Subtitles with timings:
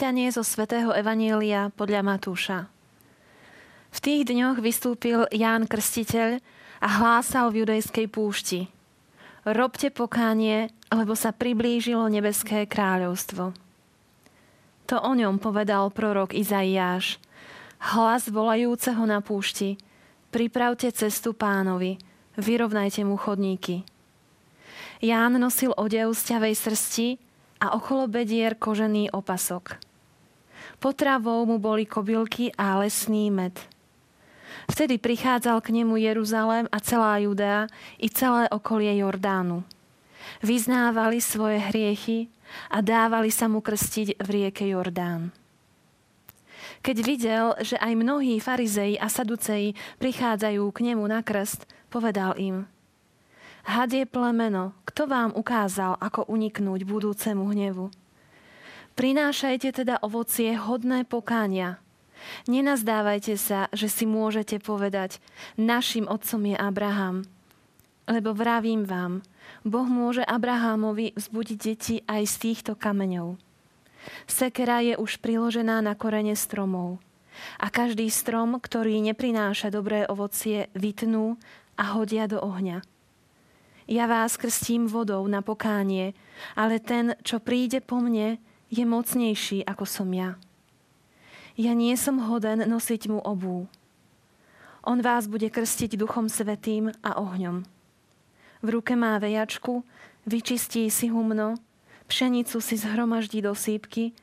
[0.00, 2.72] Čítanie zo svätého Evanielia podľa Matúša.
[3.92, 6.40] V tých dňoch vystúpil Ján Krstiteľ
[6.80, 8.72] a hlásal v judejskej púšti.
[9.44, 13.52] Robte pokánie, lebo sa priblížilo nebeské kráľovstvo.
[14.88, 17.20] To o ňom povedal prorok Izaiáš.
[17.92, 19.76] Hlas volajúceho na púšti.
[20.32, 22.00] Pripravte cestu pánovi,
[22.40, 23.84] vyrovnajte mu chodníky.
[25.04, 27.08] Ján nosil odev z ťavej srsti,
[27.60, 29.89] a okolo bedier kožený opasok.
[30.80, 33.52] Potravou mu boli kobylky a lesný med.
[34.66, 37.68] Vtedy prichádzal k nemu Jeruzalém a celá Judea
[38.00, 39.60] i celé okolie Jordánu.
[40.40, 42.32] Vyznávali svoje hriechy
[42.72, 45.36] a dávali sa mu krstiť v rieke Jordán.
[46.80, 52.64] Keď videl, že aj mnohí farizei a saduceji prichádzajú k nemu na krst, povedal im–
[53.60, 57.92] Hadie plemeno, kto vám ukázal, ako uniknúť budúcemu hnevu?
[59.00, 61.80] Prinášajte teda ovocie hodné pokánia.
[62.44, 65.24] Nenazdávajte sa, že si môžete povedať,
[65.56, 67.24] našim otcom je Abraham.
[68.04, 69.24] Lebo vravím vám,
[69.64, 73.40] Boh môže Abrahamovi vzbudiť deti aj z týchto kameňov.
[74.28, 77.00] Sekera je už priložená na korene stromov.
[77.56, 81.40] A každý strom, ktorý neprináša dobré ovocie, vytnú
[81.80, 82.84] a hodia do ohňa.
[83.88, 86.12] Ja vás krstím vodou na pokánie,
[86.52, 88.36] ale ten, čo príde po mne,
[88.70, 90.38] je mocnejší ako som ja.
[91.58, 93.66] Ja nie som hoden nosiť mu obú.
[94.80, 97.68] On vás bude krstiť duchom svetým a ohňom.
[98.64, 99.84] V ruke má vejačku,
[100.24, 101.60] vyčistí si humno,
[102.08, 104.16] pšenicu si zhromaždí do sípky,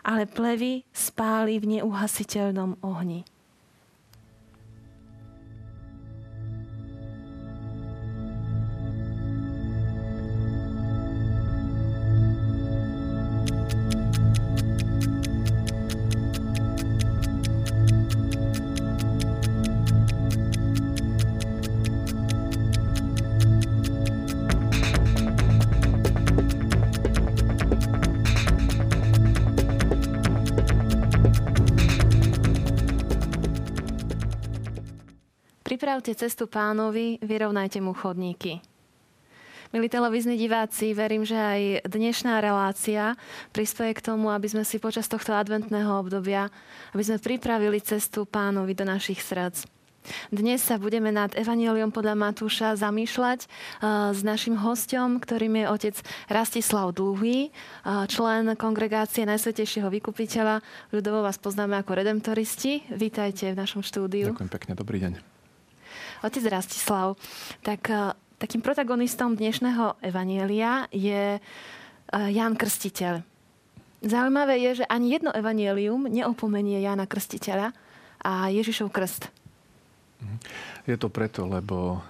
[0.00, 3.28] ale plevy spáli v neuhasiteľnom ohni.
[35.98, 38.62] Pripravte cestu pánovi, vyrovnajte mu chodníky.
[39.74, 43.18] Milí televízni diváci, verím, že aj dnešná relácia
[43.50, 46.54] prispieje k tomu, aby sme si počas tohto adventného obdobia,
[46.94, 49.66] aby sme pripravili cestu pánovi do našich srdc.
[50.30, 53.50] Dnes sa budeme nad Evangeliom podľa Matúša zamýšľať
[53.82, 55.96] uh, s našim hostom, ktorým je otec
[56.30, 60.62] Rastislav Dlhý, uh, člen kongregácie Najsvetejšieho vykupiteľa.
[60.94, 62.86] Ľudovo vás poznáme ako redemptoristi.
[62.94, 64.30] Vítajte v našom štúdiu.
[64.30, 65.37] Ďakujem pekne, dobrý deň.
[66.18, 67.14] Otec Rastislav,
[67.62, 68.10] tak e,
[68.42, 71.40] takým protagonistom dnešného evanielia je e,
[72.10, 73.22] Ján Krstiteľ.
[74.02, 77.74] Zaujímavé je, že ani jedno evanielium neopomenie Jána Krstiteľa
[78.22, 79.30] a Ježišov krst.
[80.86, 82.02] Je to preto, lebo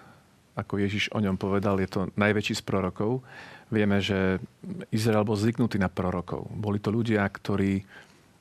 [0.56, 3.20] ako Ježiš o ňom povedal, je to najväčší z prorokov.
[3.68, 4.40] Vieme, že
[4.88, 6.48] Izrael bol zvyknutý na prorokov.
[6.48, 7.84] Boli to ľudia, ktorí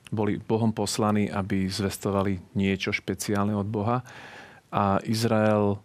[0.08, 4.00] boli Bohom poslaní, aby zvestovali niečo špeciálne od Boha
[4.68, 5.80] a Izrael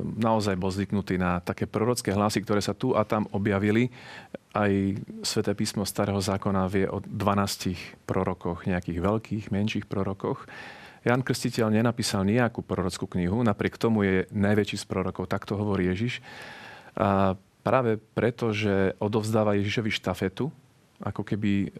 [0.00, 3.92] naozaj bol zvyknutý na také prorocké hlasy, ktoré sa tu a tam objavili.
[4.54, 4.70] Aj
[5.20, 10.46] Sveté písmo Starého zákona vie o 12 prorokoch, nejakých veľkých, menších prorokoch.
[11.04, 15.92] Jan Krstiteľ nenapísal nejakú prorockú knihu, napriek tomu je najväčší z prorokov, tak to hovorí
[15.92, 16.24] Ježiš.
[16.96, 20.48] A práve preto, že odovzdáva Ježišovi štafetu,
[21.04, 21.76] ako keby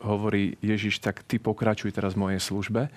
[0.00, 2.88] hovorí Ježiš, tak ty pokračuj teraz v mojej službe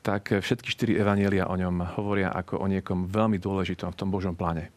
[0.00, 4.32] tak všetky štyri evanielia o ňom hovoria ako o niekom veľmi dôležitom v tom Božom
[4.32, 4.72] pláne.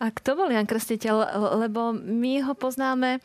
[0.00, 1.16] A kto bol Jan Krstiteľ?
[1.60, 3.20] Lebo my ho poznáme,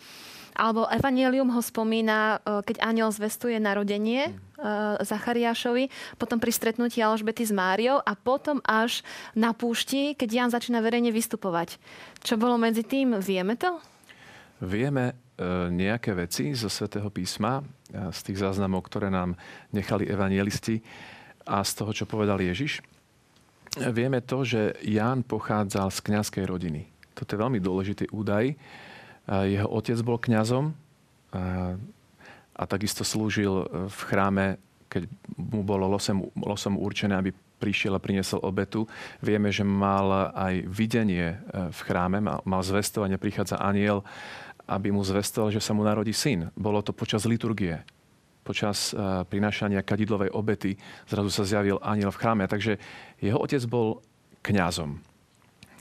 [0.60, 5.04] alebo Evangelium ho spomína, e, keď aniel zvestuje narodenie mm.
[5.04, 9.04] Zachariášovi, potom pri stretnutí Alžbety s Máriou a potom až
[9.36, 11.80] na púšti, keď Jan začína verejne vystupovať.
[12.24, 13.20] Čo bolo medzi tým?
[13.20, 13.80] Vieme to?
[14.64, 15.14] Vieme e,
[15.72, 17.60] nejaké veci zo svätého písma
[17.92, 19.36] z tých záznamov, ktoré nám
[19.72, 20.82] nechali evangelisti
[21.46, 22.82] a z toho, čo povedal Ježiš.
[23.76, 26.88] Vieme to, že Ján pochádzal z kňazskej rodiny.
[27.12, 28.56] Toto je veľmi dôležitý údaj.
[29.28, 30.72] Jeho otec bol kňazom
[32.56, 34.56] a takisto slúžil v chráme,
[34.88, 38.86] keď mu bolo losom, losom určené, aby prišiel a priniesol obetu.
[39.24, 44.04] Vieme, že mal aj videnie e, v chráme, mal, zvestovanie, prichádza aniel
[44.66, 46.50] aby mu zvestoval, že sa mu narodí syn.
[46.58, 47.86] Bolo to počas liturgie,
[48.42, 50.78] počas uh, prinášania kadidlovej obety.
[51.06, 52.44] Zrazu sa zjavil aniel v chráme.
[52.50, 52.82] Takže
[53.22, 54.02] jeho otec bol
[54.42, 55.02] kňazom.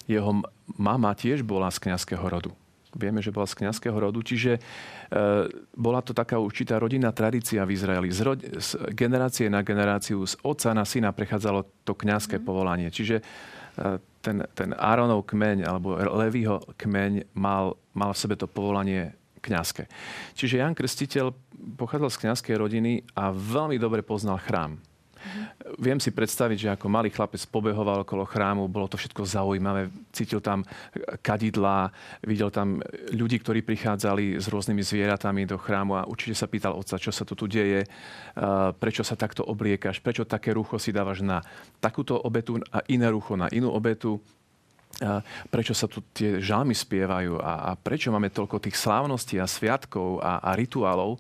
[0.05, 0.45] Jeho
[0.77, 2.53] mama tiež bola z kňazského rodu.
[2.95, 4.61] Vieme, že bola z kniazského rodu, čiže e,
[5.75, 8.09] bola to taká určitá rodinná tradícia v Izraeli.
[8.15, 12.45] Z, rod, z generácie na generáciu, z otca na syna prechádzalo to kniazské mm.
[12.47, 12.89] povolanie.
[12.89, 13.23] Čiže e,
[14.25, 19.13] ten, ten Áronov kmeň alebo Levího kmeň mal, mal v sebe to povolanie
[19.45, 19.85] kňazské.
[20.33, 21.37] Čiže Jan Krstiteľ
[21.77, 24.81] pochádzal z kňazskej rodiny a veľmi dobre poznal chrám.
[25.81, 30.39] Viem si predstaviť, že ako malý chlapec pobehoval okolo chrámu, bolo to všetko zaujímavé, cítil
[30.39, 30.63] tam
[31.25, 31.91] kadidlá,
[32.23, 32.79] videl tam
[33.11, 37.27] ľudí, ktorí prichádzali s rôznymi zvieratami do chrámu a určite sa pýtal otca, čo sa
[37.27, 37.89] tu, tu deje,
[38.79, 41.41] prečo sa takto obliekaš, prečo také rucho si dávaš na
[41.81, 44.21] takúto obetu a iné rucho na inú obetu
[45.51, 50.23] prečo sa tu tie žalmy spievajú a, a prečo máme toľko tých slávností a sviatkov
[50.23, 51.19] a, a rituálov.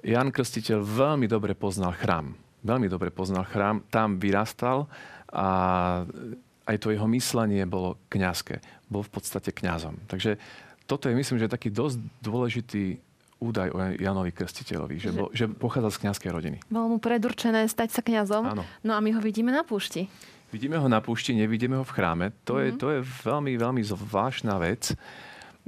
[0.00, 4.90] Jan Krstiteľ veľmi dobre poznal chrám veľmi dobre poznal chrám, tam vyrastal
[5.30, 5.48] a
[6.68, 8.60] aj to jeho myslenie bolo kňazské.
[8.88, 10.04] Bol v podstate kňazom.
[10.08, 10.36] Takže
[10.88, 13.00] toto je, myslím, že taký dosť dôležitý
[13.38, 16.58] údaj o Janovi Krstiteľovi, že, bol, že pochádza z kňazskej rodiny.
[16.66, 18.44] Bolo mu predurčené stať sa kňazom.
[18.44, 18.62] Áno.
[18.82, 20.10] No a my ho vidíme na púšti.
[20.50, 22.26] Vidíme ho na púšti, nevidíme ho v chráme.
[22.48, 22.64] To, mm-hmm.
[22.64, 22.78] je, mhm.
[22.80, 24.96] to je veľmi, veľmi zvláštna vec.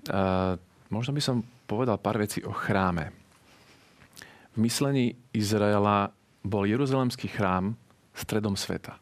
[0.09, 0.57] Uh,
[0.89, 3.15] možno by som povedal pár vecí o chráme.
[4.51, 6.11] V myslení Izraela
[6.41, 7.77] bol Jeruzalemský chrám
[8.17, 8.97] stredom sveta.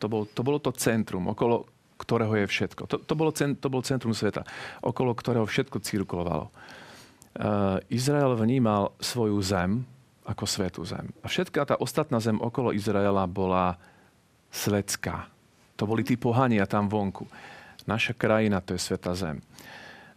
[0.00, 1.68] To, bol, to bolo to centrum, okolo
[2.00, 2.82] ktorého je všetko.
[2.88, 4.48] To, to, bolo, to bol centrum sveta,
[4.80, 6.48] okolo ktorého všetko cirkulovalo.
[7.36, 9.84] Uh, Izrael vnímal svoju zem
[10.24, 11.12] ako svetú zem.
[11.20, 13.76] A všetká tá ostatná zem okolo Izraela bola
[14.48, 15.28] svetská.
[15.76, 17.28] To boli tí pohania tam vonku.
[17.84, 19.40] Naša krajina to je sveta zem.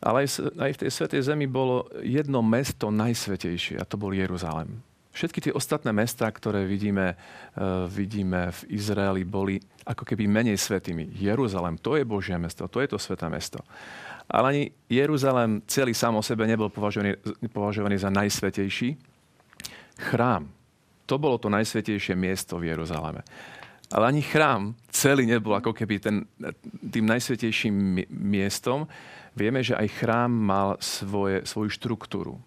[0.03, 4.83] Ale aj, aj v tej svetej zemi bolo jedno mesto najsvetejšie a to bol Jeruzalem.
[5.13, 11.13] Všetky tie ostatné mesta, ktoré vidíme, uh, vidíme v Izraeli, boli ako keby menej svetými.
[11.13, 13.61] Jeruzalem, to je Božie mesto, to je to sveté mesto.
[14.25, 17.13] Ale ani Jeruzalem celý sám o sebe nebol považovaný,
[17.53, 18.97] považovaný za najsvetejší.
[20.09, 20.49] Chrám,
[21.05, 23.21] to bolo to najsvetejšie miesto v Jeruzaleme.
[23.93, 26.25] Ale ani chrám celý nebol ako keby ten,
[26.89, 28.89] tým najsvetejším miestom.
[29.33, 32.37] Vieme, že aj chrám mal svoje, svoju štruktúru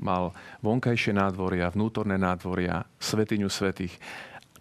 [0.00, 0.32] mal
[0.64, 3.94] vonkajšie nádvoria, vnútorné nádvoria, svetiňu svetých.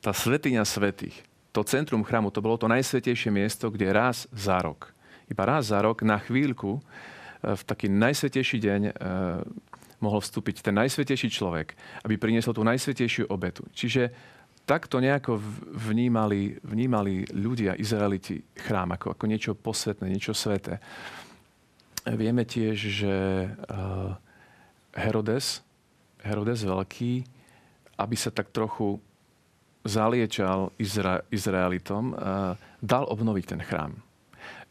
[0.03, 1.15] Tá svetiňa svetých,
[1.55, 4.91] to centrum chrámu, to bolo to najsvetejšie miesto, kde raz za rok,
[5.31, 6.81] iba raz za rok, na chvíľku, e,
[7.55, 8.91] v taký najsvetejší deň e,
[9.99, 11.75] mohol vstúpiť ten najsvetejší človek,
[12.07, 13.67] aby priniesol tú najsvetejšiu obetu.
[13.75, 14.11] Čiže
[14.63, 15.41] takto nejako
[15.75, 20.77] vnímali, vnímali ľudia, Izraeliti, chrám ako, ako niečo posvetné, niečo sveté.
[22.07, 23.15] Vieme tiež, že
[23.51, 24.15] uh,
[24.95, 25.63] Herodes,
[26.23, 27.23] Herodes Veľký,
[27.99, 28.99] aby sa tak trochu
[29.83, 32.11] zaliečal Izra- Izraelitom,
[32.83, 33.95] dal obnoviť ten chrám.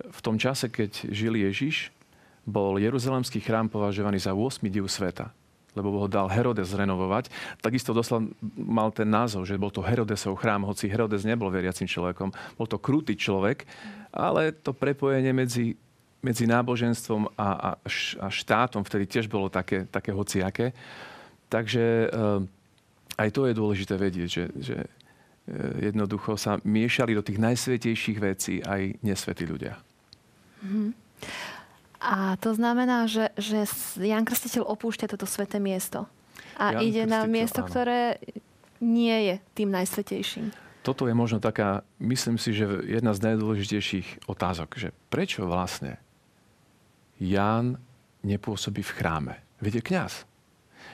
[0.04, 1.88] V tom čase, keď žil Ježiš,
[2.44, 5.32] bol Jeruzalemský chrám považovaný za 8 div sveta
[5.78, 7.30] lebo ho dal Herodes renovovať.
[7.62, 8.26] Takisto doslova
[8.58, 12.34] mal ten názov, že bol to Herodesov chrám, hoci Herodes nebol veriacim človekom.
[12.58, 13.62] Bol to krutý človek,
[14.10, 15.78] ale to prepojenie medzi
[16.18, 17.70] medzi náboženstvom a, a,
[18.22, 20.74] a štátom vtedy tiež bolo také, také hociaké.
[21.46, 27.38] Takže eh, aj to je dôležité vedieť, že, že eh, jednoducho sa miešali do tých
[27.38, 29.78] najsvetejších vecí aj nesvetí ľudia.
[30.62, 30.90] Mm-hmm.
[31.98, 33.66] A to znamená, že, že
[33.98, 36.06] Jan Krstiteľ opúšťa toto sveté miesto
[36.54, 37.70] a Jan ide na miesto, áno.
[37.70, 38.22] ktoré
[38.78, 40.54] nie je tým najsvetejším.
[40.86, 45.98] Toto je možno taká, myslím si, že jedna z najdôležitejších otázok, že prečo vlastne
[47.18, 47.78] Ján
[48.22, 49.34] nepôsobí v chráme.
[49.58, 50.14] Veď je kniaz.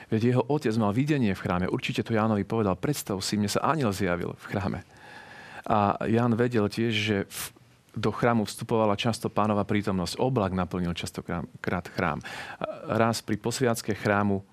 [0.09, 1.65] Veď jeho otec mal videnie v chráme.
[1.69, 4.79] Určite to Jánovi povedal, predstav si, mne sa aniel zjavil v chráme.
[5.65, 7.41] A Ján vedel tiež, že v,
[7.97, 10.21] do chrámu vstupovala často pánova prítomnosť.
[10.21, 12.21] Oblak naplnil častokrát chrám.
[12.85, 14.43] Raz pri posviacke chrámu e,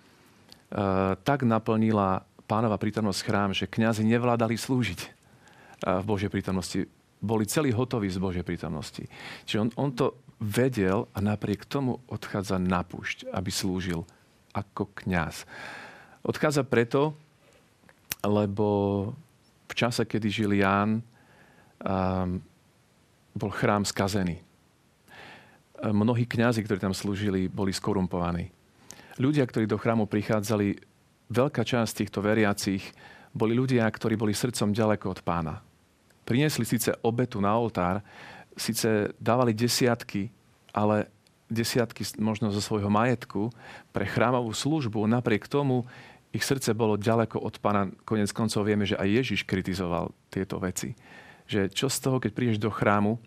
[1.21, 5.09] tak naplnila pánova prítomnosť chrám, že kňazi nevládali slúžiť e,
[6.01, 6.89] v Božej prítomnosti.
[7.21, 9.05] Boli celí hotoví z Božej prítomnosti.
[9.45, 14.03] Čiže on, on to vedel a napriek tomu odchádza na púšť, aby slúžil
[14.51, 15.47] ako kňaz.
[16.27, 17.15] Odchádza preto,
[18.27, 18.67] lebo
[19.71, 22.43] v čase, kedy žil Ján, um,
[23.33, 24.43] bol chrám skazený.
[25.83, 28.53] Mnohí kňazi, ktorí tam slúžili, boli skorumpovaní.
[29.19, 30.79] Ľudia, ktorí do chrámu prichádzali,
[31.33, 32.93] veľká časť týchto veriacich
[33.33, 35.65] boli ľudia, ktorí boli srdcom ďaleko od pána.
[36.23, 38.05] Priniesli síce obetu na oltár,
[38.57, 40.29] síce dávali desiatky,
[40.73, 41.09] ale
[41.53, 43.53] desiatky možno zo svojho majetku
[43.93, 45.85] pre chrámovú službu, napriek tomu
[46.33, 47.93] ich srdce bolo ďaleko od pána.
[48.09, 50.97] Konec koncov vieme, že aj Ježiš kritizoval tieto veci.
[51.45, 53.21] Že čo z toho, keď prídeš do chrámu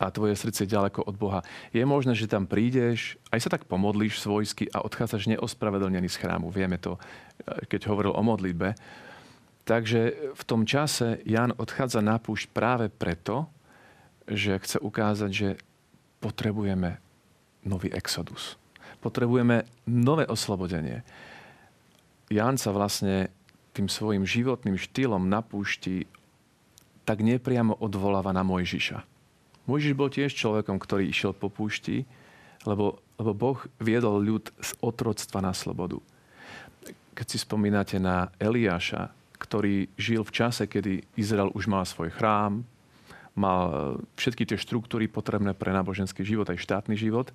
[0.00, 1.44] a tvoje srdce je ďaleko od Boha.
[1.68, 6.48] Je možné, že tam prídeš, aj sa tak pomodlíš svojsky a odchádzaš neospravedlnený z chrámu.
[6.48, 6.96] Vieme to,
[7.68, 8.72] keď hovoril o modlitbe.
[9.68, 13.52] Takže v tom čase Jan odchádza na púšť práve preto,
[14.28, 15.48] že chce ukázať, že
[16.20, 17.00] potrebujeme
[17.64, 18.60] nový exodus.
[19.00, 21.02] Potrebujeme nové oslobodenie.
[22.28, 23.32] Jan sa vlastne
[23.72, 26.04] tým svojim životným štýlom na púšti
[27.08, 29.18] tak nepriamo odvoláva na Mojžiša
[29.68, 32.08] Mojžiš bol tiež človekom, ktorý išiel po púšti,
[32.64, 36.00] lebo, lebo Boh viedol ľud z otroctva na slobodu.
[37.12, 42.64] Keď si spomínate na Eliáša, ktorý žil v čase, kedy Izrael už mal svoj chrám,
[43.38, 43.72] mal e,
[44.18, 47.30] všetky tie štruktúry potrebné pre náboženský život, aj štátny život,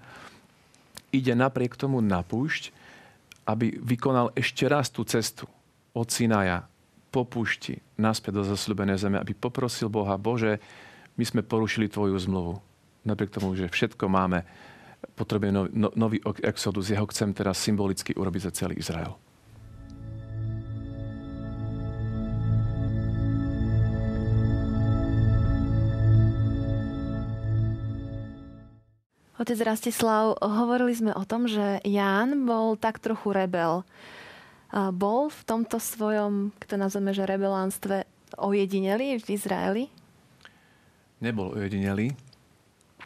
[1.16, 2.76] ide napriek tomu na púšť,
[3.48, 5.48] aby vykonal ešte raz tú cestu
[5.96, 6.68] od Sinaja
[7.14, 10.58] po púšti naspäť do zasľubenej zeme, aby poprosil Boha, Bože,
[11.14, 12.58] my sme porušili tvoju zmluvu.
[13.06, 14.42] Napriek tomu, že všetko máme,
[15.14, 16.90] potrebujeme no, nový exodus.
[16.90, 19.14] Ja ho chcem teraz symbolicky urobiť za celý Izrael.
[29.44, 33.84] Otec Rastislav, hovorili sme o tom, že Ján bol tak trochu rebel.
[34.96, 38.08] Bol v tomto svojom, kto nazveme, že rebelánstve
[38.40, 39.86] ojedineli v Izraeli?
[41.24, 42.12] nebol ojedinelý.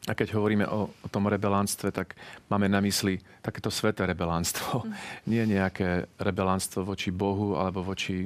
[0.07, 2.17] A keď hovoríme o, o tom rebelánstve, tak
[2.49, 4.81] máme na mysli takéto sveté rebelánstvo.
[4.81, 4.93] Mm.
[5.29, 8.25] Nie nejaké rebelánstvo voči Bohu alebo voči,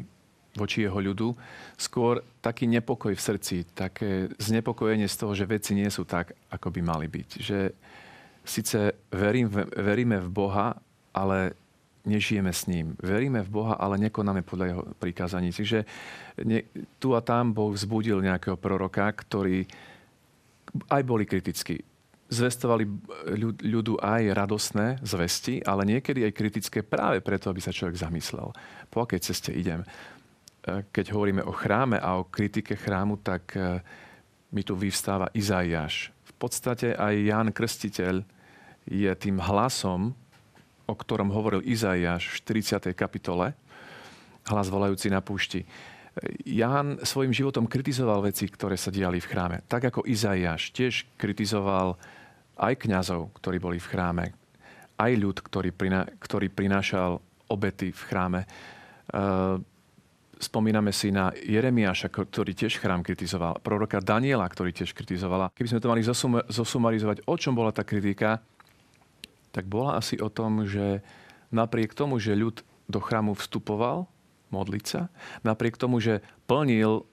[0.55, 1.31] voči jeho ľudu.
[1.79, 6.67] Skôr taký nepokoj v srdci, také znepokojenie z toho, že veci nie sú tak, ako
[6.73, 7.29] by mali byť.
[7.39, 7.59] Že
[8.43, 10.75] síce verím, veríme v Boha,
[11.15, 11.55] ale
[12.03, 12.97] nežijeme s ním.
[12.97, 15.53] Veríme v Boha, ale nekonáme podľa jeho prikázaní.
[15.53, 15.85] Čiže
[16.97, 19.63] tu a tam Boh vzbudil nejakého proroka, ktorý
[20.89, 21.83] aj boli kritickí.
[22.31, 22.87] Zvestovali
[23.35, 28.55] ľud, ľudu aj radosné zvesti, ale niekedy aj kritické práve preto, aby sa človek zamyslel,
[28.87, 29.83] po akej ceste idem.
[30.61, 33.81] E, keď hovoríme o chráme a o kritike chrámu, tak e,
[34.53, 36.13] mi tu vyvstáva Izaiáš.
[36.29, 38.21] V podstate aj Ján Krstiteľ
[38.85, 40.13] je tým hlasom,
[40.85, 42.93] o ktorom hovoril Izaiáš v 40.
[42.93, 43.53] kapitole,
[44.49, 45.65] hlas volajúci na púšti.
[46.43, 49.57] Ján svojim životom kritizoval veci, ktoré sa diali v chráme.
[49.71, 51.95] Tak ako Izaiáš tiež kritizoval
[52.59, 54.25] aj kňazov, ktorí boli v chráme,
[54.99, 58.41] aj ľud, ktorý, priná, ktorý prinášal obety v chráme.
[58.43, 58.47] E,
[60.41, 65.53] spomíname si na Jeremiáša, ktorý tiež chrám kritizoval, proroka Daniela, ktorý tiež kritizovala.
[65.53, 66.01] Keby sme to mali
[66.49, 68.41] zosumarizovať, o čom bola tá kritika,
[69.53, 71.05] tak bola asi o tom, že
[71.53, 74.09] napriek tomu, že ľud do chrámu vstupoval,
[74.49, 75.07] modliť sa,
[75.45, 77.05] napriek tomu, že plnil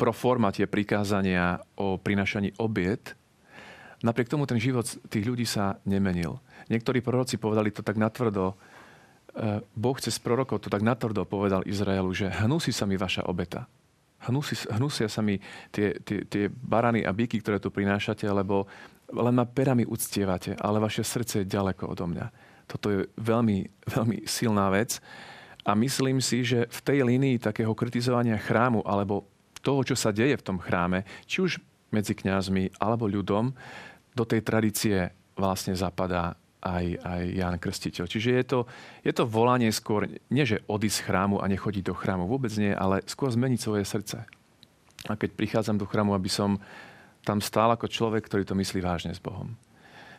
[0.00, 3.14] pro forma tie prikázania o prinašaní obiet,
[4.02, 6.40] napriek tomu ten život tých ľudí sa nemenil.
[6.72, 8.58] Niektorí proroci povedali to tak natvrdo,
[9.76, 13.68] Boh cez prorokov to tak natvrdo povedal Izraelu, že hnusí sa mi vaša obeta.
[14.24, 15.36] Hnusí, hnusia sa mi
[15.68, 18.64] tie, tie, tie barany a byky, ktoré tu prinášate, lebo
[19.12, 22.26] len ma perami uctievate, ale vaše srdce je ďaleko odo mňa.
[22.66, 24.98] Toto je veľmi, veľmi silná vec.
[25.66, 29.28] A myslím si, že v tej línii takého kritizovania chrámu alebo
[29.62, 31.58] toho, čo sa deje v tom chráme, či už
[31.90, 33.52] medzi kňazmi alebo ľudom,
[34.16, 38.04] do tej tradície vlastne zapadá aj, aj Jan Krstiteľ.
[38.08, 38.58] Čiže je to,
[39.04, 42.72] je to volanie skôr, nie že odísť z chrámu a nechodiť do chrámu, vôbec nie,
[42.72, 44.24] ale skôr zmeniť svoje srdce.
[45.06, 46.58] A keď prichádzam do chrámu, aby som
[47.26, 49.58] tam stál ako človek, ktorý to myslí vážne s Bohom.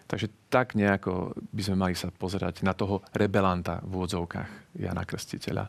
[0.08, 5.68] Takže tak nejako by sme mali sa pozerať na toho rebelanta v úvodzovkách Jana Krstiteľa.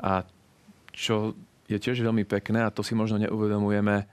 [0.00, 0.24] A
[0.96, 1.36] čo
[1.68, 4.08] je tiež veľmi pekné, a to si možno neuvedomujeme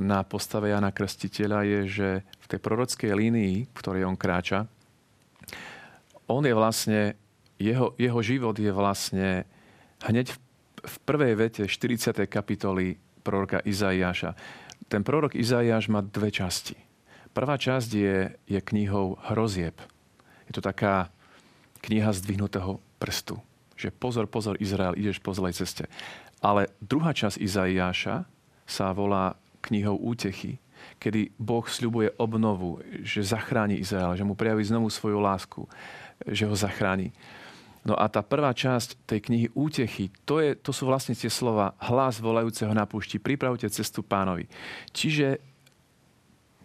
[0.00, 4.64] na postave Jana Krstiteľa, je, že v tej prorockej línii, v ktorej on kráča,
[6.30, 7.00] on je vlastne,
[7.58, 9.44] jeho, jeho život je vlastne
[10.06, 10.38] hneď v,
[10.86, 12.14] v prvej vete 40.
[12.30, 14.32] kapitoly proroka Izaiáša
[14.90, 16.74] ten prorok Izaiáš má dve časti.
[17.30, 19.78] Prvá časť je, je knihou hrozieb.
[20.50, 21.14] Je to taká
[21.86, 23.38] kniha zdvihnutého prstu.
[23.78, 25.86] Že pozor, pozor, Izrael, ideš po zlej ceste.
[26.42, 28.26] Ale druhá časť Izaiáša
[28.66, 30.58] sa volá knihou útechy,
[30.98, 35.70] kedy Boh sľubuje obnovu, že zachráni Izrael, že mu prejaví znovu svoju lásku,
[36.26, 37.14] že ho zachráni.
[37.80, 41.72] No a tá prvá časť tej knihy Útechy, to, je, to sú vlastne tie slova
[41.80, 44.44] hlas volajúceho na púšti, pripravte cestu pánovi.
[44.92, 45.40] Čiže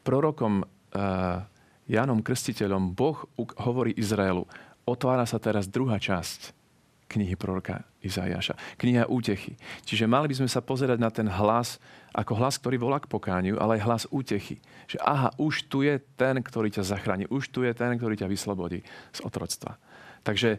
[0.04, 1.40] prorokom uh,
[1.88, 3.16] Jánom Krstiteľom Boh
[3.64, 4.44] hovorí Izraelu,
[4.84, 6.65] otvára sa teraz druhá časť
[7.06, 8.78] knihy proroka Izajaša.
[8.82, 9.58] Kniha útechy.
[9.86, 11.78] Čiže mali by sme sa pozerať na ten hlas
[12.16, 14.58] ako hlas, ktorý volá k pokániu, ale aj hlas útechy.
[14.88, 17.28] Že aha, už tu je ten, ktorý ťa zachráni.
[17.28, 18.80] Už tu je ten, ktorý ťa vyslobodí
[19.12, 19.76] z otroctva.
[20.24, 20.58] Takže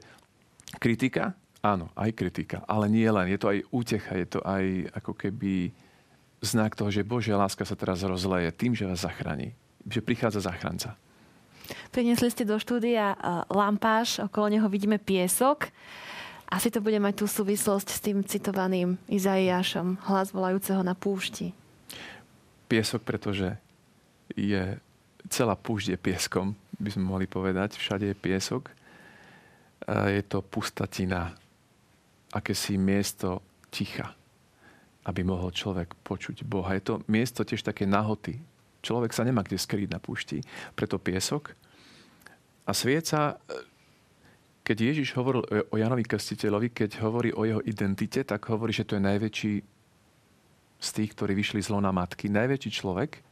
[0.77, 1.33] kritika,
[1.65, 2.61] áno, aj kritika.
[2.69, 3.33] Ale nie len.
[3.33, 4.13] Je to aj útecha.
[4.15, 5.73] Je to aj ako keby
[6.45, 9.57] znak toho, že Božia láska sa teraz rozleje tým, že vás zachráni.
[9.89, 10.95] Že prichádza záchranca.
[11.91, 13.17] Priniesli ste do štúdia
[13.51, 15.73] lampáš, okolo neho vidíme piesok.
[16.47, 21.51] Asi to bude mať tú súvislosť s tým citovaným Izaiášom, hlas volajúceho na púšti.
[22.71, 23.59] Piesok, pretože
[24.35, 24.79] je
[25.27, 27.75] celá púšť je pieskom, by sme mohli povedať.
[27.75, 28.71] Všade je piesok.
[29.87, 31.35] Je to pustatina,
[32.31, 34.15] akési miesto ticha,
[35.07, 36.75] aby mohol človek počuť Boha.
[36.79, 38.39] Je to miesto tiež také nahoty.
[38.87, 40.47] Človek sa nemá kde skryť na púšti,
[40.79, 41.55] preto piesok.
[42.67, 43.39] A svieca
[44.67, 48.99] keď Ježiš hovoril o Janovi Krstiteľovi, keď hovorí o jeho identite, tak hovorí, že to
[48.99, 49.55] je najväčší
[50.83, 52.27] z tých, ktorí vyšli z lona matky.
[52.27, 53.23] Najväčší človek,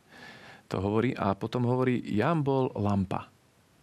[0.71, 1.11] to hovorí.
[1.19, 3.26] A potom hovorí, Jan bol lampa.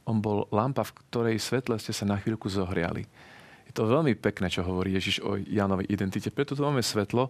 [0.08, 3.04] On bol lampa, v ktorej svetle ste sa na chvíľku zohriali.
[3.68, 6.32] Je to veľmi pekné, čo hovorí Ježiš o Janovej identite.
[6.32, 7.28] Preto tu máme svetlo,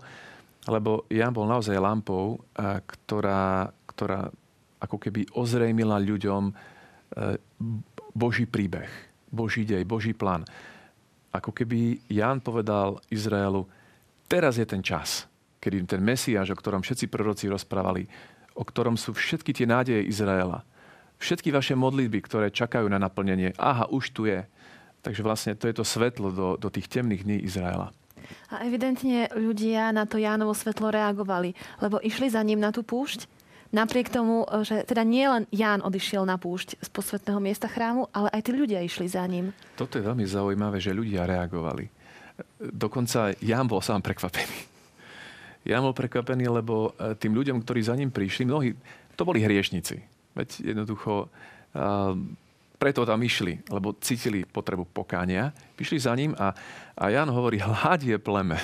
[0.69, 2.45] lebo Jan bol naozaj lampou,
[2.85, 4.29] ktorá, ktorá
[4.77, 6.53] ako keby ozrejmila ľuďom e,
[8.13, 10.43] Boží príbeh Boží dej, Boží plán.
[11.31, 13.63] Ako keby Ján povedal Izraelu,
[14.27, 15.25] teraz je ten čas,
[15.63, 18.05] kedy ten Mesiáš, o ktorom všetci proroci rozprávali,
[18.59, 20.67] o ktorom sú všetky tie nádeje Izraela,
[21.23, 24.43] všetky vaše modlitby, ktoré čakajú na naplnenie, aha, už tu je.
[25.01, 27.95] Takže vlastne to je to svetlo do, do tých temných dní Izraela.
[28.51, 33.25] A evidentne ľudia na to Jánovo svetlo reagovali, lebo išli za ním na tú púšť
[33.71, 38.11] Napriek tomu, e, že teda nie len Ján odišiel na púšť z posvetného miesta chrámu,
[38.11, 39.55] ale aj tí ľudia išli za ním.
[39.79, 41.87] Toto je veľmi zaujímavé, že ľudia reagovali.
[42.59, 44.69] Dokonca Ján bol sám prekvapený.
[45.63, 48.75] Ján bol prekvapený, lebo e, tým ľuďom, ktorí za ním prišli, mnohí,
[49.15, 50.03] to boli hriešnici.
[50.31, 51.27] Veď jednoducho,
[52.81, 55.53] preto tam išli, lebo cítili potrebu pokánia.
[55.77, 56.55] Prišli za ním a,
[56.97, 58.57] a Jan hovorí, hľadie pleme.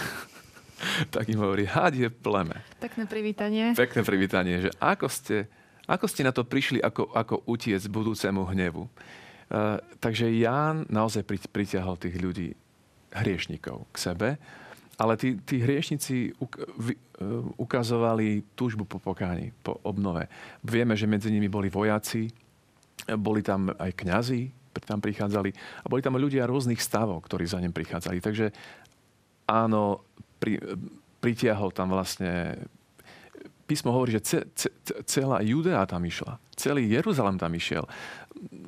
[1.13, 2.57] Tak im hovorí, had je pleme.
[2.77, 3.73] Pekné privítanie.
[3.73, 5.49] Pekné privítanie, že ako ste,
[5.89, 8.83] ako ste na to prišli, ako, ako utiec budúcemu hnevu.
[9.47, 12.51] Uh, takže Ján naozaj pritiahol tých ľudí,
[13.15, 14.29] hriešnikov k sebe,
[14.99, 20.27] ale tí, tí hriešnici uk, vy, uh, ukazovali túžbu po pokáni, po obnove.
[20.65, 22.27] Vieme, že medzi nimi boli vojaci,
[23.15, 24.41] boli tam aj kňazi,
[24.83, 25.49] tam prichádzali
[25.81, 28.21] a boli tam ľudia rôznych stavov, ktorí za ním prichádzali.
[28.21, 28.53] Takže
[29.49, 30.05] áno,
[30.37, 30.61] pri,
[31.19, 32.61] pritiahol tam vlastne
[33.67, 34.69] písmo hovorí, že ce, ce,
[35.03, 36.39] celá Judea tam išla.
[36.55, 37.83] Celý Jeruzalem tam išiel.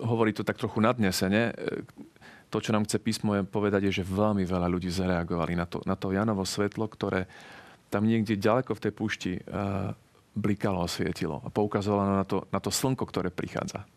[0.03, 1.55] Hovorí to tak trochu nadnesene.
[2.51, 5.95] To, čo nám chce písmo povedať, je, že veľmi veľa ľudí zareagovali na to, na
[5.95, 7.31] to Janovo svetlo, ktoré
[7.89, 9.95] tam niekde ďaleko v tej púšti uh,
[10.35, 11.41] blikalo a svietilo.
[11.41, 13.87] A poukazovalo na to, na to slnko, ktoré prichádza.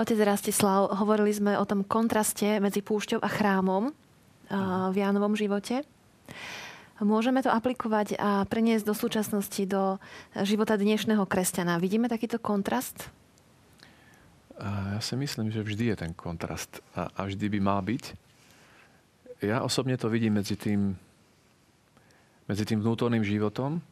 [0.00, 3.92] Otec Rastislav, hovorili sme o tom kontraste medzi púšťou a chrámom
[4.88, 5.84] v Jánovom živote.
[7.04, 10.00] Môžeme to aplikovať a preniesť do súčasnosti, do
[10.40, 11.76] života dnešného kresťana.
[11.76, 13.12] Vidíme takýto kontrast?
[14.56, 18.04] Ja si myslím, že vždy je ten kontrast a, vždy by mal byť.
[19.44, 20.96] Ja osobne to vidím medzi tým,
[22.48, 23.84] medzi tým vnútorným životom,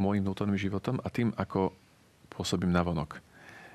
[0.00, 1.76] môjim vnútorným životom a tým, ako
[2.32, 3.20] pôsobím na vonok.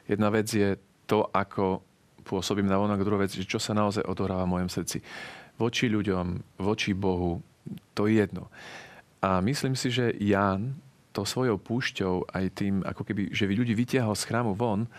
[0.09, 0.81] Jedna vec je
[1.13, 1.85] to, ako
[2.25, 4.97] pôsobím na vonok, druhá vec, že čo sa naozaj odohráva v mojom srdci.
[5.61, 7.37] Voči ľuďom, voči Bohu,
[7.93, 8.49] to je jedno.
[9.21, 10.73] A myslím si, že Ján
[11.13, 14.89] to svojou púšťou aj tým, ako keby, že ľudí vytiahol z chrámu von,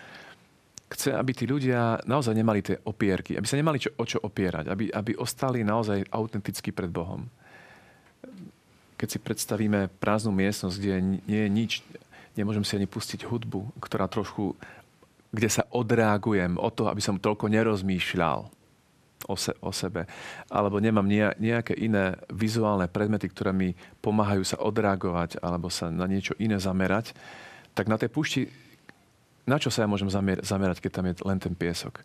[0.86, 4.70] chce, aby tí ľudia naozaj nemali tie opierky, aby sa nemali čo, o čo opierať,
[4.70, 7.26] aby, aby ostali naozaj autenticky pred Bohom.
[8.94, 10.96] Keď si predstavíme prázdnu miestnosť, kde
[11.26, 11.72] nie je nič,
[12.38, 14.54] nemôžem si ani pustiť hudbu, ktorá trošku
[15.34, 18.46] kde sa odreagujem o to, aby som toľko nerozmýšľal
[19.28, 20.06] o, se, o sebe,
[20.48, 21.06] alebo nemám
[21.40, 27.16] nejaké iné vizuálne predmety, ktoré mi pomáhajú sa odreagovať alebo sa na niečo iné zamerať,
[27.74, 28.46] tak na tej púšti,
[29.44, 32.00] na čo sa ja môžem zamer- zamerať, keď tam je len ten piesok?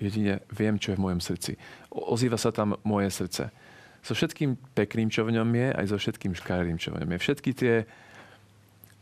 [0.00, 1.52] Jedine viem, čo je v mojom srdci.
[1.94, 3.54] O- ozýva sa tam moje srdce.
[4.02, 7.18] So všetkým pekným, čo v ňom je, aj so všetkým škaredým, čo v ňom je.
[7.22, 7.74] Všetky tie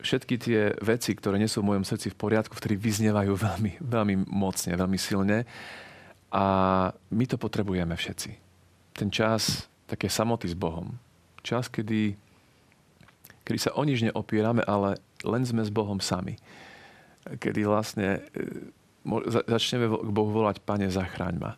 [0.00, 4.14] všetky tie veci, ktoré nie sú v mojom srdci v poriadku, vtedy vyznievajú veľmi, veľmi
[4.28, 5.44] mocne, veľmi silne.
[6.30, 6.44] A
[6.92, 8.30] my to potrebujeme všetci.
[8.94, 10.94] Ten čas také samoty s Bohom,
[11.40, 12.12] Čas, kedy,
[13.44, 16.36] kedy sa o nič neopierame, ale len sme s Bohom sami.
[17.24, 21.52] Kedy vlastne e, začneme k Bohu volať, Pane, zachráň ma.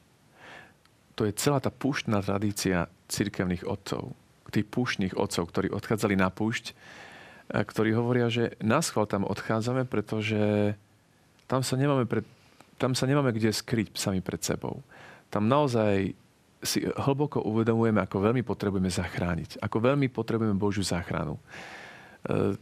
[1.19, 4.15] To je celá tá púštna tradícia cirkevných otcov.
[4.53, 6.77] Tých púštnych otcov, ktorí odchádzali na púšť,
[7.53, 10.73] ktorí hovoria, že nás tam odchádzame, pretože
[11.45, 12.25] tam sa nemáme, pred,
[12.81, 14.81] tam sa nemáme kde skryť sami pred sebou.
[15.29, 16.17] Tam naozaj
[16.63, 19.61] si hlboko uvedomujeme, ako veľmi potrebujeme zachrániť.
[19.61, 21.37] Ako veľmi potrebujeme Božiu záchranu.
[21.37, 22.55] E,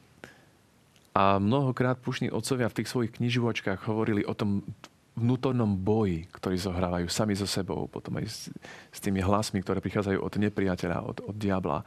[1.13, 4.65] a mnohokrát pušní otcovia v tých svojich knižovačkách hovorili o tom
[5.21, 8.39] vnútornom boji, ktorý zohrávajú sami so sebou, potom aj s,
[8.89, 11.85] s tými hlasmi, ktoré prichádzajú od nepriateľa, od, od diabla.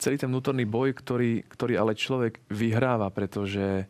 [0.00, 3.84] Celý ten vnútorný boj, ktorý, ktorý ale človek vyhráva, pretože,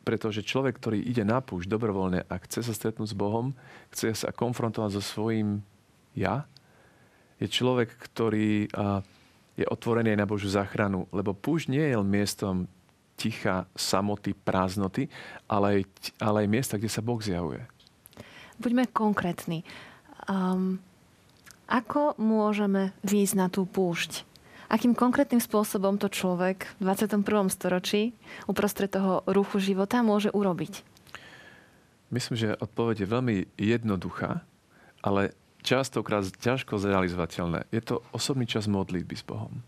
[0.00, 3.52] pretože človek, ktorý ide na púšť dobrovoľne a chce sa stretnúť s Bohom,
[3.92, 5.60] chce sa konfrontovať so svojím
[6.16, 6.48] ja,
[7.38, 8.66] je človek, ktorý
[9.58, 11.06] je otvorený aj na Božiu záchranu.
[11.14, 12.66] Lebo púšť nie je len miestom
[13.18, 15.10] ticha, samoty, prázdnoty,
[15.50, 15.82] ale
[16.22, 17.66] ale aj miesta, kde sa Boh zjavuje.
[18.58, 19.66] Buďme konkrétni.
[20.30, 20.78] Um,
[21.66, 24.27] ako môžeme výjsť na tú púšť?
[24.68, 27.24] Akým konkrétnym spôsobom to človek v 21.
[27.48, 28.12] storočí
[28.44, 30.84] uprostred toho ruchu života môže urobiť?
[32.12, 34.44] Myslím, že odpoveď je veľmi jednoduchá,
[35.00, 35.32] ale
[35.64, 37.64] častokrát ťažko zrealizovateľné.
[37.72, 39.64] Je to osobný čas modlitby s Bohom.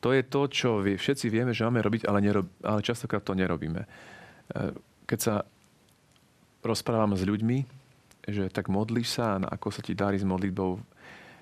[0.00, 3.84] To je to, čo všetci vieme, že máme robiť, ale, nerob, ale častokrát to nerobíme.
[3.84, 3.88] E,
[5.08, 5.34] keď sa
[6.64, 7.58] rozprávam s ľuďmi,
[8.28, 10.80] že tak modlíš sa, ako sa ti darí s modlitbou,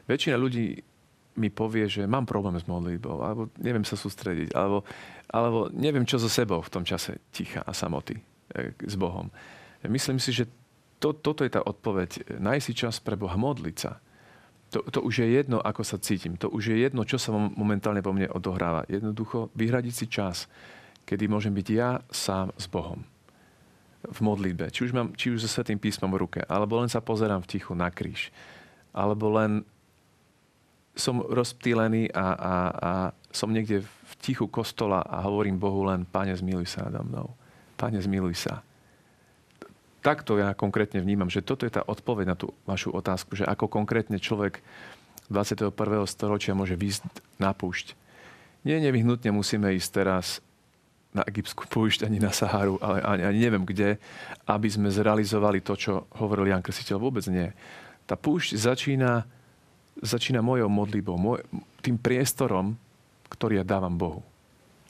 [0.07, 0.94] väčšina ľudí
[1.35, 4.87] mi povie, že mám problém s modlitbou, alebo neviem sa sústrediť, alebo,
[5.27, 8.19] alebo neviem, čo so sebou v tom čase ticha a samoty
[8.55, 9.29] e, s Bohom.
[9.85, 10.49] Myslím si, že
[11.03, 12.41] to, toto je tá odpoveď.
[12.41, 14.01] Nájsť si čas pre Boha, modliť sa.
[14.73, 16.41] To, to už je jedno, ako sa cítim.
[16.41, 18.89] To už je jedno, čo sa momentálne po mne odohráva.
[18.89, 20.49] Jednoducho vyhradiť si čas,
[21.05, 23.05] kedy môžem byť ja sám s Bohom.
[24.05, 24.73] V modlitbe.
[24.73, 27.51] Či už, mám, či už so Svetým písmom v ruke, alebo len sa pozerám v
[27.53, 28.33] tichu na kríž.
[28.97, 29.61] Alebo len
[30.95, 32.91] som rozptýlený a, a, a
[33.35, 37.29] som niekde v tichu kostola a hovorím Bohu len Pane, zmiluj sa nado mnou.
[37.75, 38.63] Pane, zmiluj sa
[40.05, 43.73] takto ja konkrétne vnímam, že toto je tá odpoveď na tú vašu otázku, že ako
[43.73, 44.61] konkrétne človek
[45.33, 45.73] 21.
[46.05, 47.09] storočia môže výjsť
[47.41, 47.97] na púšť.
[48.69, 50.45] Nie nevyhnutne musíme ísť teraz
[51.17, 53.97] na egyptskú púšť, ani na Saharu, ale ani, ani neviem kde,
[54.45, 57.01] aby sme zrealizovali to, čo hovoril Jan Krsiteľ.
[57.01, 57.49] Vôbec nie.
[58.05, 59.25] Tá púšť začína,
[60.03, 61.45] začína mojou modlitbou, môj,
[61.85, 62.75] tým priestorom,
[63.31, 64.23] ktorý ja dávam Bohu,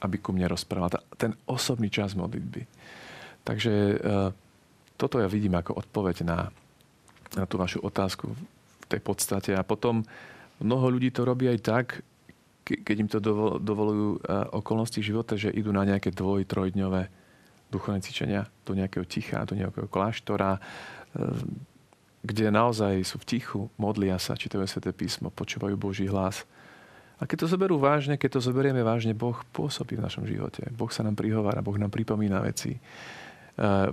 [0.01, 1.01] aby ku mne rozprával.
[1.17, 2.65] Ten osobný čas modlitby.
[3.45, 4.33] Takže uh,
[4.95, 6.49] toto ja vidím ako odpoveď na,
[7.37, 9.51] na tú vašu otázku v tej podstate.
[9.53, 10.01] A potom
[10.63, 11.85] mnoho ľudí to robí aj tak,
[12.65, 13.21] keď im to
[13.61, 14.25] dovolujú
[14.57, 17.25] okolnosti života, že idú na nejaké dvoj, trojdňové
[17.69, 20.59] duchovné cvičenia do nejakého ticha, do nejakého kláštora, e,
[22.25, 26.41] kde naozaj sú v tichu, modlia sa, čítajú Sveté písmo, počúvajú Boží hlas.
[27.21, 30.67] A keď to zoberú vážne, keď to zoberieme vážne, Boh pôsobí v našom živote.
[30.73, 32.75] Boh sa nám prihovára, Boh nám pripomína veci.
[32.75, 32.79] E,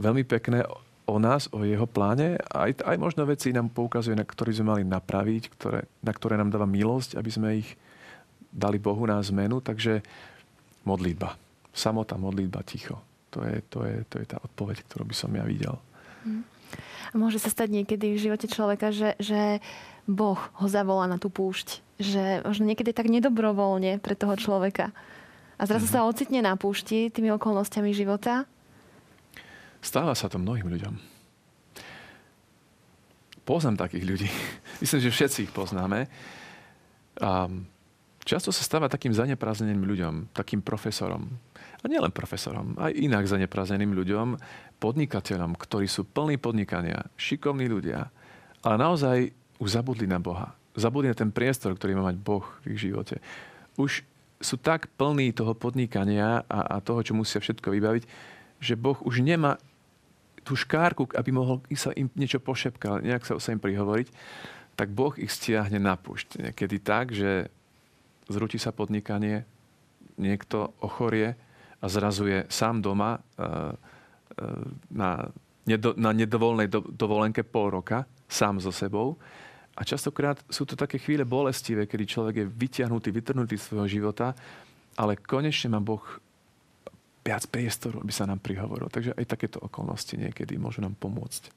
[0.00, 0.66] veľmi pekné
[1.06, 2.40] o nás, o jeho pláne.
[2.50, 6.50] Aj, aj možno veci nám poukazuje, na ktoré sme mali napraviť, ktoré, na ktoré nám
[6.50, 7.68] dáva milosť, aby sme ich
[8.50, 9.62] dali Bohu na zmenu.
[9.62, 10.02] Takže
[10.82, 11.38] modlitba.
[11.70, 12.98] Samota, modlitba, ticho.
[13.32, 15.78] To je, to je, to je tá odpoveď, ktorú by som ja videl.
[17.12, 17.28] Hmm.
[17.28, 19.60] Môže sa stať niekedy v živote človeka, že, že
[20.08, 21.84] Boh ho zavolá na tú púšť.
[22.02, 24.90] Že možno niekedy tak nedobrovoľne pre toho človeka.
[25.60, 26.02] A zrazu mm-hmm.
[26.02, 28.50] sa ocitne na púšti tými okolnostiami života
[29.82, 30.94] Stáva sa to mnohým ľuďom.
[33.42, 34.28] Poznám takých ľudí.
[34.80, 36.06] Myslím, že všetci ich poznáme.
[37.18, 37.50] A
[38.22, 41.26] často sa stáva takým zaneprázdneným ľuďom, takým profesorom.
[41.82, 44.38] A nielen profesorom, aj inak zaneprázdneným ľuďom,
[44.78, 48.06] podnikateľom, ktorí sú plní podnikania, šikovní ľudia,
[48.62, 50.54] ale naozaj už zabudli na Boha.
[50.78, 53.18] Zabudli na ten priestor, ktorý má mať Boh v ich živote.
[53.74, 54.06] Už
[54.42, 58.04] sú tak plní toho podnikania a, a toho, čo musia všetko vybaviť,
[58.62, 59.58] že Boh už nemá
[60.42, 64.10] tú škárku, aby mohol sa im niečo pošepkať, nejak sa, sa im prihovoriť,
[64.74, 66.42] tak Boh ich stiahne na púšť.
[66.42, 67.50] Niekedy tak, že
[68.26, 69.46] zrúti sa podnikanie,
[70.18, 71.38] niekto ochorie
[71.82, 73.46] a zrazuje sám doma e, e,
[74.94, 75.26] na,
[75.66, 79.18] nedo, na nedovolnej do, dovolenke pol roka, sám so sebou.
[79.74, 84.36] A častokrát sú to také chvíle bolestivé, kedy človek je vyťahnutý, vytrhnutý z svojho života,
[84.94, 86.04] ale konečne má Boh
[87.24, 88.92] viac priestoru, aby sa nám prihovoril.
[88.92, 91.50] Takže aj takéto okolnosti niekedy môžu nám pomôcť.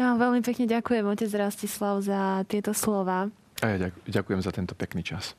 [0.00, 3.28] Ja vám veľmi pekne ďakujem, otec Rastislav, za tieto slova.
[3.60, 5.36] A ja ďakujem za tento pekný čas.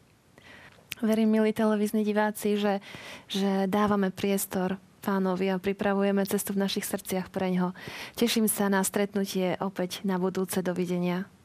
[1.00, 2.84] Verím, milí televízni diváci, že,
[3.32, 7.72] že dávame priestor pánovi a pripravujeme cestu v našich srdciach pre ňo.
[8.20, 10.60] Teším sa na stretnutie opäť na budúce.
[10.60, 11.39] Dovidenia.